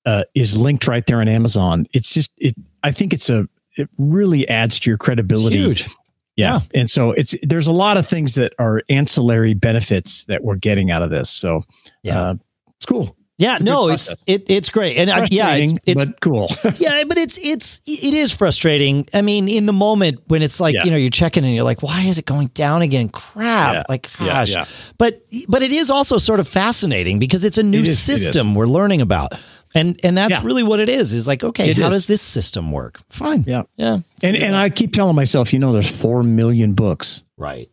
[0.07, 1.87] uh, is linked right there on Amazon.
[1.93, 2.55] It's just it.
[2.83, 3.49] I think it's a.
[3.77, 5.57] It really adds to your credibility.
[5.59, 5.89] Huge.
[6.37, 6.61] Yeah.
[6.75, 10.91] And so it's there's a lot of things that are ancillary benefits that we're getting
[10.91, 11.31] out of this.
[11.31, 11.63] So
[12.03, 12.21] Yeah.
[12.21, 12.35] uh,
[12.77, 13.15] it's cool.
[13.41, 16.49] Yeah, a no, it's it, it's great, and I, yeah, it's, it's but cool.
[16.79, 19.07] yeah, but it's it's it is frustrating.
[19.15, 20.85] I mean, in the moment when it's like Yeah.
[20.85, 23.09] you know you're checking and you're like, why is it going down again?
[23.09, 23.75] Crap!
[23.75, 23.83] Yeah.
[23.89, 24.51] Like, Yeah, gosh.
[24.51, 24.65] yeah.
[24.99, 28.01] But but it is also sort of fascinating because it's a new it is.
[28.01, 29.35] system we're learning about,
[29.79, 30.43] and and that's Yeah.
[30.45, 31.13] really what it is.
[31.13, 31.95] Is like, okay, It how is.
[31.95, 33.01] does this system work?
[33.09, 33.45] Fine.
[33.47, 33.63] Yeah.
[33.77, 34.01] Yeah.
[34.23, 37.23] and and I keep telling myself, you know, there's four million books.
[37.37, 37.69] Right.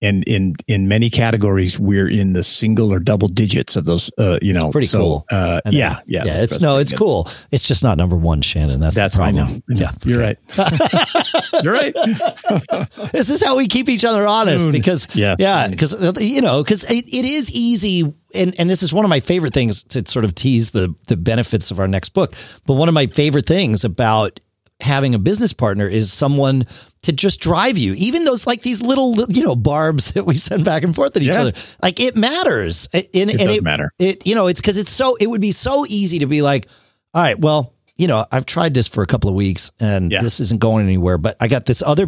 [0.00, 4.10] And in in many categories, we're in the single or double digits of those.
[4.16, 5.26] Uh, you know, pretty so, cool.
[5.30, 6.42] Uh, yeah, yeah, Yeah.
[6.42, 7.28] It's no, it's cool.
[7.50, 8.78] It's just not number one, Shannon.
[8.78, 9.62] That's That's the I problem.
[9.68, 9.76] know.
[9.76, 9.90] Yeah.
[10.04, 10.38] you're right.
[11.64, 11.94] you're right.
[13.12, 14.72] this is how we keep each other honest Soon.
[14.72, 15.38] because Yes.
[15.40, 18.02] yeah because you know because it, it is easy
[18.34, 21.16] and and this is one of my favorite things to sort of tease the the
[21.16, 22.34] benefits of our next book
[22.66, 24.40] but one of my favorite things about
[24.80, 26.64] having a business partner is someone
[27.02, 30.64] to just drive you even those like these little you know barbs that we send
[30.64, 31.40] back and forth at each Yeah.
[31.40, 33.92] other like it matters it, and, It and does matter.
[33.98, 36.68] it you know it's because it's so it would be so easy to be like
[37.12, 40.22] all right well you know i've tried this for a couple of weeks and Yeah.
[40.22, 42.06] this isn't going anywhere but i got this other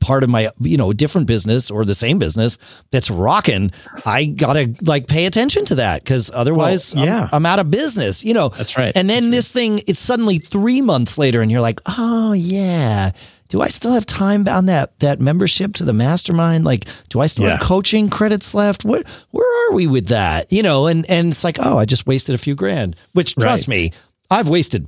[0.00, 2.58] part of my you know different business or the same business
[2.90, 3.70] that's rocking
[4.04, 7.22] i gotta like pay attention to that because otherwise Well, yeah.
[7.24, 8.92] I'm, I'm out of business you know That's right.
[8.96, 13.12] and then this thing it's suddenly three months later and you're like oh yeah
[13.48, 16.64] do I still have time on that that membership to the mastermind?
[16.64, 18.84] Like, do I still have coaching credits left?
[18.84, 20.52] What where are we with that?
[20.52, 22.94] You know, and and it's like, oh, I just wasted a few grand.
[23.12, 23.92] Which trust me,
[24.30, 24.86] I've wasted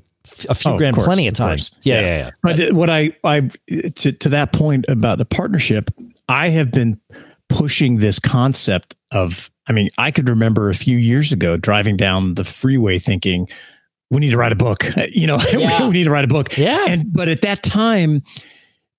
[0.48, 1.70] a few Oh, grand course, plenty of of times.
[1.70, 1.80] course.
[1.84, 2.06] Yeah, Yeah.
[2.06, 2.30] yeah, yeah.
[2.66, 3.40] But what I I
[3.96, 5.90] to, to that point about the partnership,
[6.28, 7.00] I have been
[7.48, 9.50] pushing this concept of.
[9.66, 13.48] I mean, I could remember a few years ago driving down the freeway thinking,
[14.10, 15.86] "We need to write a book." You know, Yeah.
[15.86, 16.56] we need to write a book.
[16.58, 16.86] Yeah.
[16.88, 18.22] And but at that time,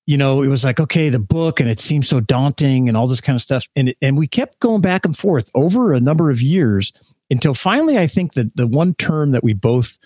[0.07, 3.07] you know, it was like, okay, the book, and it seemed so daunting and all
[3.07, 5.99] this kind of stuff, and it, and we kept going back and forth over a
[5.99, 6.91] number of years
[7.29, 9.97] until finally, I think that the one term that we both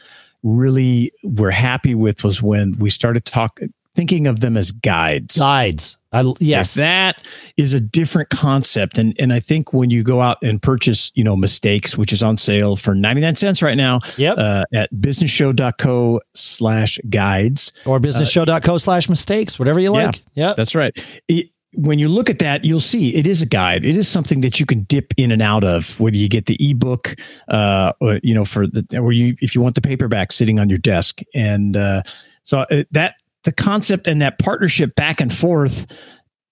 [0.45, 5.37] really were happy with was when we started talking thinking of them as guides.
[5.37, 5.97] Guides.
[6.11, 6.75] I yes.
[6.75, 7.15] That
[7.57, 8.97] is a different concept.
[8.97, 12.21] And and I think when you go out and purchase, you know, mistakes, which is
[12.23, 14.37] on sale for 99 cents right now Yep.
[14.37, 17.71] uh, at businessshow.co slash guides.
[17.85, 20.21] or businessshow.co slash mistakes, whatever you like.
[20.35, 20.53] Yeah.
[20.55, 20.95] That's right.
[21.27, 23.85] It, when you look at that, you'll see it is a guide.
[23.85, 25.99] It is something that you can dip in and out of.
[25.99, 27.15] Whether you get the ebook,
[27.49, 30.69] uh, or you know, for the or you if you want the paperback sitting on
[30.69, 32.01] your desk, and uh,
[32.43, 35.85] so uh, that the concept and that partnership back and forth,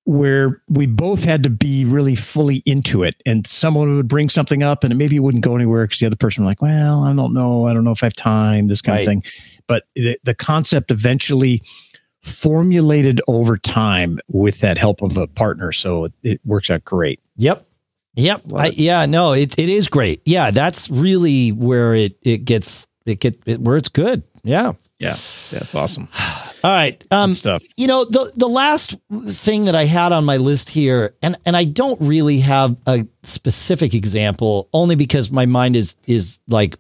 [0.06, 4.62] where we both had to be really fully into it, and someone would bring something
[4.64, 7.04] up, and it maybe it wouldn't go anywhere because the other person was like, "Well,
[7.04, 9.02] I don't know, I don't know if I have time," this kind Right.
[9.02, 9.24] of thing.
[9.68, 11.62] But the the concept eventually
[12.24, 15.72] formulated over time with that help of a partner.
[15.72, 17.20] So it, it works out great.
[17.36, 17.68] Yep.
[18.16, 18.42] Yep.
[18.56, 19.06] I, yeah.
[19.06, 20.22] No, it, it is great.
[20.26, 20.52] Yeah.
[20.52, 24.24] That's really where it, it gets, it get it, where it's good.
[24.44, 24.74] Yeah.
[25.00, 25.18] Yeah,
[25.52, 26.08] that's awesome.
[26.64, 27.04] All right.
[27.12, 27.62] Um, stuff.
[27.76, 28.96] You know, the the last
[29.28, 33.06] thing that I had on my list here, and and I don't really have a
[33.24, 36.78] specific example, only because my mind is is like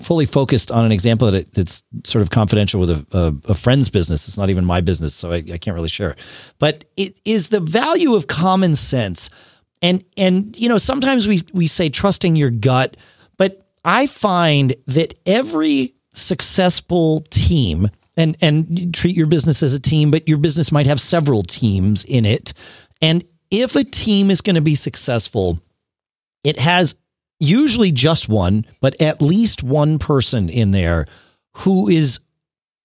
[0.00, 3.90] fully focused on an example that that's sort of confidential with a, a, a friend's
[3.90, 4.26] business.
[4.26, 6.16] It's not even my business, so I, I can't really share.
[6.58, 9.28] But it is the value of common sense,
[9.82, 12.96] and and you know sometimes we we say trusting your gut,
[13.36, 20.10] but I find that every successful team and and treat your business as a team,
[20.10, 22.52] but your business might have several teams in it.
[23.00, 25.60] And if a team is going to be successful,
[26.44, 26.94] it has
[27.38, 31.06] usually just one, but at least one person in there
[31.56, 32.20] who is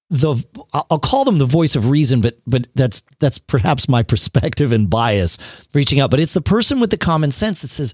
[0.10, 0.36] the
[0.74, 4.90] I'll call them the voice of reason, but but that's that's perhaps my perspective and
[4.90, 5.38] bias
[5.74, 6.12] reaching out.
[6.12, 7.94] But it's the person with the common sense that says,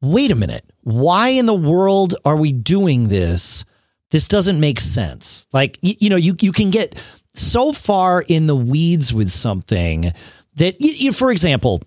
[0.00, 3.64] wait a minute, why in the world are we doing this?
[4.10, 5.46] This doesn't make sense.
[5.52, 7.02] Like you, you know, you you can get
[7.34, 10.12] so far in the weeds with something
[10.54, 10.76] that
[11.14, 11.82] for example,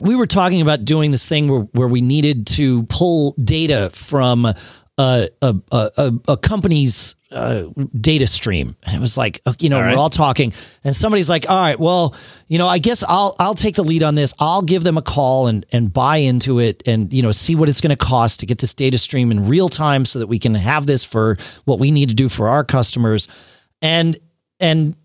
[0.00, 4.46] we were talking about doing this thing where, where we needed to pull data from
[4.46, 4.56] a
[4.98, 7.64] a, a, a company's uh,
[8.00, 8.76] data stream.
[8.84, 9.92] And it was like, you know, all right.
[9.92, 10.52] we're all talking,
[10.84, 12.14] and somebody's like, "All right, well,
[12.48, 14.32] you know, I guess I'll I'll take the lead on this.
[14.38, 17.68] I'll give them a call and and buy into it, and you know, see what
[17.68, 20.38] it's going to cost to get this data stream in real time, so that we
[20.38, 23.28] can have this for what we need to do for our customers."
[23.82, 24.16] And
[24.60, 24.96] and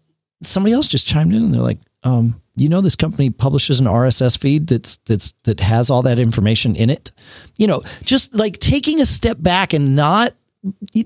[0.43, 3.87] somebody else just chimed in, and they're like, um, you know this company publishes an
[3.87, 7.11] RSS feed that's that's that has all that information in it.
[7.55, 10.33] You know, just like taking a step back and not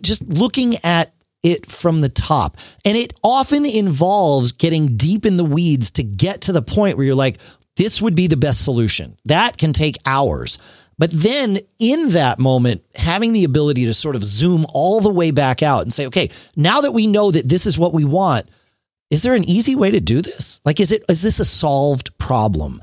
[0.01, 1.13] just looking at
[1.43, 2.57] it from the top.
[2.85, 7.05] And it often involves getting deep in the weeds to get to the point where
[7.05, 7.37] you're like,
[7.75, 9.17] this would be the best solution.
[9.25, 10.57] That can take hours.
[10.97, 15.31] But then in that moment, having the ability to sort of zoom all the way
[15.31, 18.47] back out and say, okay, now that we know that this is what we want,
[19.09, 20.61] is there an easy way to do this?
[20.65, 22.79] Like, is it, is this a solved problem?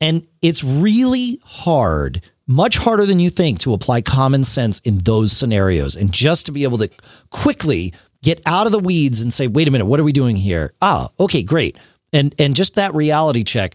[0.00, 5.32] And it's really hard much harder than you think to apply common sense in those
[5.32, 6.90] scenarios and just to be able to
[7.30, 10.36] quickly get out of the weeds and say wait a minute what are we doing
[10.36, 10.72] here?
[10.82, 11.78] Ah okay great.
[12.12, 13.74] And and just that reality check.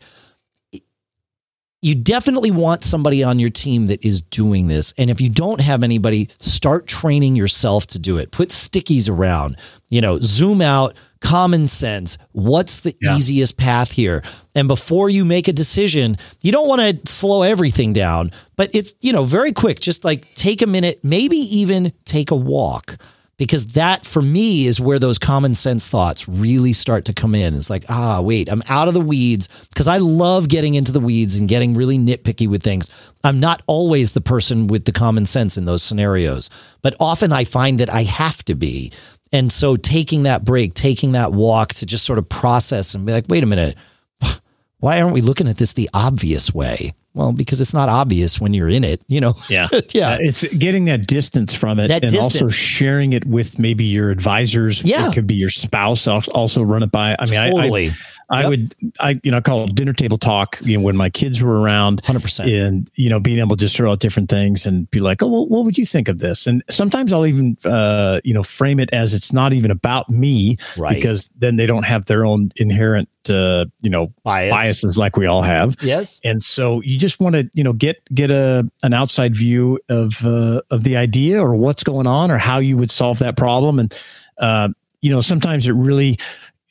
[1.82, 4.94] You definitely want somebody on your team that is doing this.
[4.98, 8.32] And if you don't have anybody start training yourself to do it.
[8.32, 9.58] Put stickies around.
[9.90, 12.18] You know zoom out common sense.
[12.32, 13.18] What's the yeah.
[13.18, 14.24] easiest path here?
[14.56, 18.94] And before you make a decision, you don't want to slow everything down, but it's,
[19.02, 19.80] you know, very quick.
[19.80, 22.98] Just like take a minute, maybe even take a walk.
[23.38, 27.54] Because that for me is where those common sense thoughts really start to come in.
[27.54, 31.00] It's like, ah, wait, I'm out of the weeds because I love getting into the
[31.00, 32.90] weeds and getting really nitpicky with things.
[33.24, 36.50] I'm not always the person with the common sense in those scenarios,
[36.82, 38.92] but often I find that I have to be
[39.32, 43.12] and so taking that break, taking that walk to just sort of process and be
[43.12, 43.78] like, wait a minute,
[44.80, 46.94] why aren't we looking at this the obvious way?
[47.14, 49.34] Well, because it's not obvious when you're in it, you know.
[49.50, 50.12] Yeah, yeah.
[50.12, 52.36] Uh, it's getting that distance from it, that and distance.
[52.42, 54.82] also sharing it with maybe your advisors.
[54.84, 56.08] Yeah, it could be your spouse.
[56.08, 57.16] Also, run it by.
[57.18, 57.90] I mean, totally.
[57.90, 57.96] I, I
[58.32, 58.50] I yep.
[58.50, 61.42] would, I, you know, I call it dinner table talk, you know, when my kids
[61.42, 62.68] were around 100%.
[62.68, 65.28] And, you know, being able to just throw out different things and be like, oh,
[65.28, 66.46] well, what would you think of this?
[66.46, 70.58] And sometimes I'll even, uh, you know, frame it as it's not even about me.
[70.78, 70.96] Right.
[70.96, 74.52] Because then they don't have their own inherent, uh, you know, Bias.
[74.52, 75.76] biases like we all have.
[75.82, 76.20] Yes.
[76.24, 80.24] And so you just want to, you know, get, get a, an outside view of,
[80.24, 83.80] uh, of the idea or what's going on or how you would solve that problem.
[83.80, 83.98] And,
[84.38, 84.70] uh,
[85.02, 86.20] you know, sometimes it really,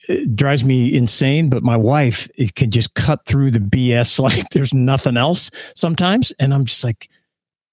[0.08, 4.48] it drives me insane, but my wife it can just cut through the BS like
[4.50, 6.32] there's nothing else sometimes.
[6.38, 7.08] And I'm just like,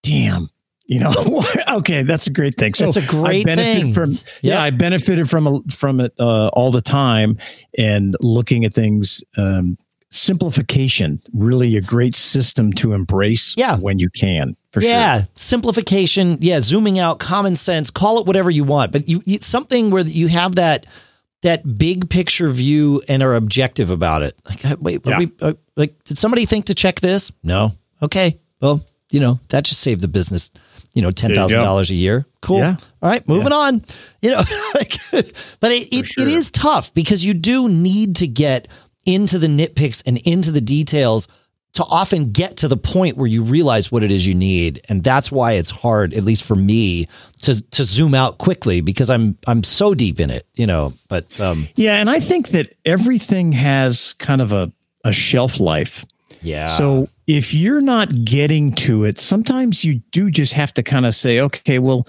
[0.04, 0.50] damn,
[0.86, 2.74] you know, okay, that's a great thing.
[2.74, 3.94] So that's a great I thing.
[3.94, 4.22] From, yep.
[4.42, 7.38] Yeah, I benefited from from it uh, all the time
[7.78, 9.24] and looking at things.
[9.38, 9.78] Um,
[10.12, 13.54] simplification, really a great system to embrace.
[13.58, 13.78] Yeah.
[13.78, 14.56] when you can.
[14.72, 15.28] For yeah, sure.
[15.36, 16.38] simplification.
[16.40, 17.92] Yeah, zooming out, common sense.
[17.92, 20.86] Call it whatever you want, but you, you something where you have that
[21.46, 24.36] that big picture view and are objective about it.
[24.46, 25.20] Like, wait, yeah.
[25.20, 27.32] we, uh, like, did somebody think to check this?
[27.44, 27.74] No.
[28.02, 28.40] Okay.
[28.62, 30.52] Well, you know, that just saved the business,
[30.94, 32.26] you know, $10,000 a year.
[32.42, 32.60] Cool.
[32.60, 32.78] Yeah.
[33.02, 33.28] All right.
[33.28, 33.58] Moving yeah.
[33.58, 33.86] on,
[34.22, 34.42] you know,
[34.76, 36.28] like, but it, it, sure.
[36.28, 38.68] it is tough because you do need to get
[39.06, 41.28] into the nitpicks and into the details
[41.76, 45.04] to often get to the point where you realize what it is you need and
[45.04, 47.08] that's why it's hard at least for me
[47.42, 51.40] to to zoom out quickly because I'm I'm so deep in it you know but
[51.40, 54.72] um yeah and I think that everything has kind of a
[55.04, 56.06] a shelf life
[56.42, 61.06] yeah so if you're not getting to it sometimes you do just have to kind
[61.06, 62.08] of say okay well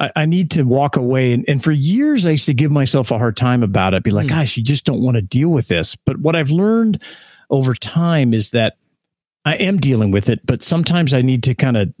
[0.00, 1.32] I, I need to walk away.
[1.32, 4.12] And, and for years, I used to give myself a hard time about it, be
[4.12, 4.36] like, Hmm.
[4.38, 5.96] gosh, you just don't want to deal with this.
[5.96, 7.02] But what I've learned
[7.50, 8.76] over time is that
[9.48, 11.92] I am dealing with it, but sometimes I need to kind of,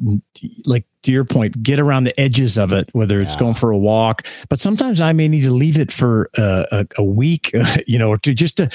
[0.66, 3.38] like to your point, get around the edges of it, whether it's Yeah.
[3.40, 4.26] going for a walk.
[4.48, 7.50] But sometimes I may need to leave it for uh, a, a week,
[7.86, 8.68] you know, or to just to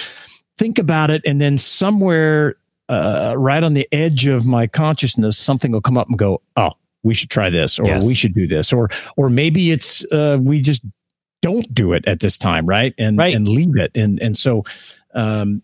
[0.58, 1.22] think about it.
[1.26, 2.56] And then somewhere
[2.90, 6.72] uh, right on the edge of my consciousness, something will come up and go, oh,
[7.04, 8.06] we should try this, or Yes.
[8.06, 10.84] we should do this, or or maybe it's uh, we just
[11.42, 12.94] don't do it at this time, right?
[12.98, 13.36] And Right.
[13.36, 13.92] and leave it.
[13.96, 14.64] And and so
[15.14, 15.62] um,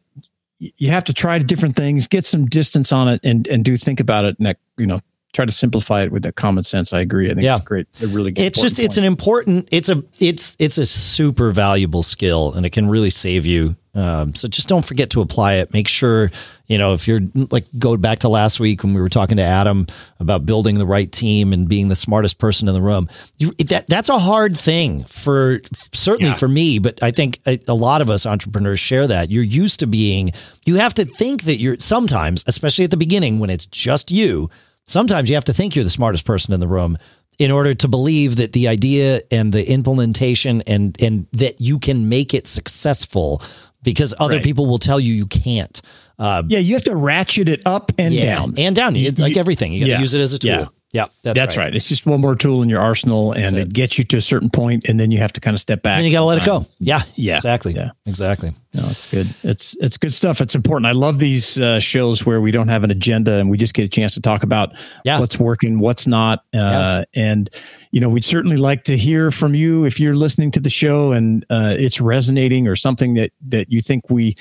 [0.60, 4.00] you have to try different things, get some distance on it, and and do think
[4.00, 4.38] about it.
[4.38, 5.00] And that, you know,
[5.34, 6.92] try to simplify it with that common sense.
[6.92, 7.30] I agree.
[7.30, 7.58] I think Yeah.
[7.58, 7.88] it's great.
[8.02, 8.44] Really good.
[8.44, 12.72] it's just it's an important it's a it's it's a super valuable skill and it
[12.72, 16.32] can really save you um, so just don't forget to apply it make sure
[16.68, 17.22] you know if you're
[17.52, 19.86] like go back to last week when we were talking to adam
[20.20, 23.88] about building the right team and being the smartest person in the room you, that
[23.88, 25.62] that's a hard thing for
[25.94, 26.36] certainly Yeah.
[26.38, 29.80] for me but i think a, a lot of us entrepreneurs share that you're used
[29.82, 30.32] to being
[30.66, 34.50] you have to think that you're sometimes especially at the beginning when it's just you
[34.86, 36.98] sometimes you have to think you're the smartest person in the room
[37.40, 42.10] in order to believe that the idea and the implementation and and that you can
[42.10, 43.42] make it successful
[43.84, 44.44] because other Right.
[44.44, 45.82] people will tell you you can't.
[46.18, 46.60] Uh, yeah.
[46.60, 48.54] You have to ratchet it up and yeah, down.
[48.58, 48.96] and down.
[48.96, 50.52] You, like everything, you got to yeah, use it as a tool.
[50.52, 50.66] yeah.
[50.92, 51.76] Yeah, that's, That's right.
[51.76, 53.68] It's just one more tool in your arsenal, and it.
[53.68, 53.74] it.
[53.74, 55.98] gets you to a certain point, and then you have to kind of step back.
[55.98, 56.66] And you got to let it go.
[56.80, 57.74] Yeah, Yeah, exactly.
[57.74, 57.92] yeah.
[58.08, 58.50] exactly.
[58.74, 59.28] No, it's good.
[59.44, 60.42] It's it's good stuff.
[60.42, 60.88] It's important.
[60.88, 63.84] I love these uh, shows where we don't have an agenda and we just get
[63.86, 64.74] a chance to talk about
[65.06, 65.20] Yeah.
[65.20, 66.40] what's working, what's not.
[66.54, 67.04] Uh, Yeah.
[67.14, 67.50] And
[67.92, 71.12] you know, we'd certainly like to hear from you if you're listening to the show
[71.12, 74.36] and uh, it's resonating or something that that you think we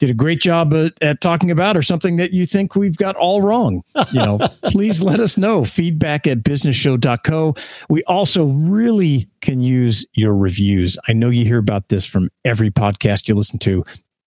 [0.00, 3.16] did a great job at, at talking about or something that you think we've got
[3.16, 3.82] all wrong
[4.12, 4.38] you know?
[4.64, 5.64] Please let us know.
[5.64, 7.54] Feedback at businessshow.co
[7.88, 10.96] we also really can use your reviews.
[11.08, 13.84] I know you hear about this from every podcast you listen to.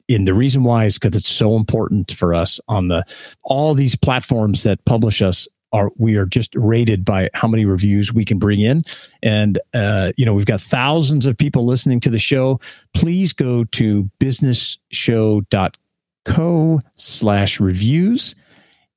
[0.09, 3.03] And the reason why is because it's so important for us on the
[3.43, 8.13] all these platforms that publish us are we are just rated by how many reviews
[8.13, 8.83] we can bring in.
[9.21, 12.59] And uh, you know we've got thousands of people listening to the show.
[12.93, 18.35] Please go to businessshow.co slash reviews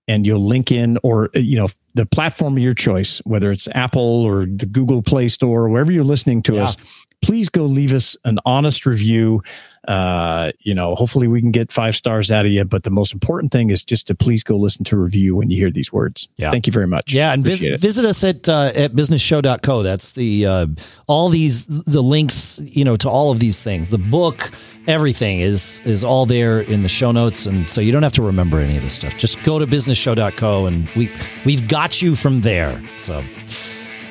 [0.09, 4.25] and you'll link in or you know the platform of your choice whether it's apple
[4.25, 6.65] or the google play store or wherever you're listening to Yeah.
[6.65, 6.77] us
[7.23, 9.43] please go leave us an honest review
[9.89, 13.15] uh you know hopefully we can get five stars out of you but the most
[13.15, 16.29] important thing is just to please go listen to review when you hear these words
[16.37, 16.51] Yeah.
[16.51, 19.83] thank you very much Yeah, and visit, visit us at uh, at businessshow.co.
[19.83, 20.67] That's the uh,
[21.07, 23.89] all these the links, you know, to all of these things.
[23.89, 24.51] The book,
[24.87, 28.23] everything is is all there in the show notes, and so you don't have to
[28.23, 29.17] remember any of this stuff.
[29.17, 31.11] Just go to businessshow.co, and we
[31.47, 32.83] we've got you from there.
[32.95, 33.23] So.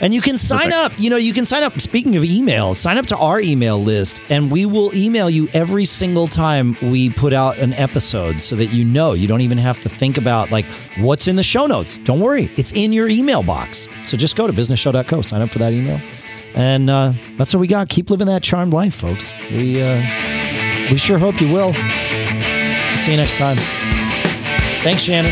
[0.01, 0.75] And you can sign Perfect.
[0.75, 0.99] up.
[0.99, 1.79] You know, you can sign up.
[1.79, 5.83] Speaking of emails, sign up to our email list, and we will email you every
[5.85, 9.13] single time we put out an episode so that you know.
[9.13, 10.65] You don't even have to think about like
[10.99, 11.97] what's in the show notes.
[11.99, 13.87] Don't worry, it's in your email box.
[14.05, 15.99] So just go to businessshow.co, sign up for that email,
[16.55, 17.89] and uh, that's what we got.
[17.89, 19.31] Keep living that charmed life, folks.
[19.51, 19.97] We uh,
[20.89, 21.73] we sure hope you will.
[22.95, 23.57] See you next time.
[24.81, 25.31] Thanks, Shannon.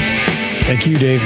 [0.63, 1.21] thank you dave